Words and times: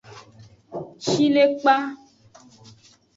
Shilekpa. 1.07 1.75